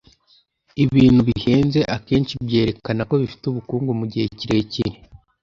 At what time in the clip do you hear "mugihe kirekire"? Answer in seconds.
3.99-4.93